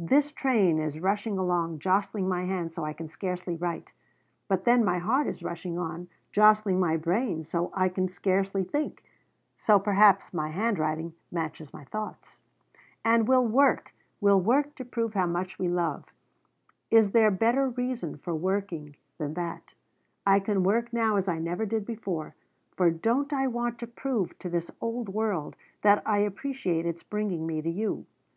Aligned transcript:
"This 0.00 0.32
train 0.32 0.80
is 0.80 0.98
rushing 0.98 1.38
along 1.38 1.78
jostling 1.78 2.28
my 2.28 2.42
hand 2.44 2.72
so 2.72 2.82
I 2.84 2.92
can 2.92 3.06
scarcely 3.06 3.54
write. 3.54 3.92
But 4.48 4.64
then 4.64 4.84
my 4.84 4.98
heart 4.98 5.28
is 5.28 5.44
rushing 5.44 5.78
on 5.78 6.08
jostling 6.32 6.80
my 6.80 6.96
brain 6.96 7.44
so 7.44 7.70
I 7.72 7.88
can 7.88 8.08
scarcely 8.08 8.64
think, 8.64 9.04
so 9.56 9.78
perhaps 9.78 10.34
my 10.34 10.48
handwriting 10.48 11.14
matches 11.30 11.72
my 11.72 11.84
thoughts. 11.84 12.42
"And 13.04 13.28
we'll 13.28 13.46
work! 13.46 13.94
We'll 14.20 14.40
work 14.40 14.74
to 14.74 14.84
prove 14.84 15.14
how 15.14 15.26
much 15.28 15.56
we 15.56 15.68
love 15.68 16.06
is 16.90 17.12
there 17.12 17.30
better 17.30 17.68
reason 17.68 18.16
for 18.18 18.34
working 18.34 18.96
than 19.18 19.34
that? 19.34 19.72
I 20.26 20.40
can 20.40 20.64
work 20.64 20.92
now 20.92 21.14
as 21.14 21.28
I 21.28 21.38
never 21.38 21.64
did 21.64 21.86
before, 21.86 22.34
for 22.76 22.90
don't 22.90 23.32
I 23.32 23.46
want 23.46 23.78
to 23.78 23.86
prove 23.86 24.36
to 24.40 24.48
this 24.50 24.72
old 24.80 25.08
world 25.08 25.54
that 25.82 26.02
I 26.04 26.18
appreciate 26.18 26.84
its 26.86 27.04
bringing 27.04 27.46
me 27.46 27.62
to 27.62 27.70
you? 27.70 28.04